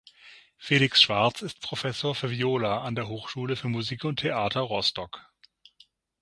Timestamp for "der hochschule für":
2.95-3.67